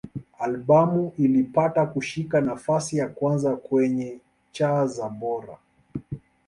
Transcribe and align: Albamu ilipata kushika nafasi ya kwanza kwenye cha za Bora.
Albamu 0.39 1.11
ilipata 1.17 1.85
kushika 1.85 2.41
nafasi 2.41 2.97
ya 2.97 3.07
kwanza 3.07 3.55
kwenye 3.55 4.19
cha 4.51 4.87
za 4.87 5.09
Bora. 5.09 5.57